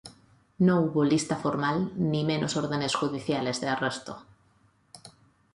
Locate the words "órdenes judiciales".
2.57-3.61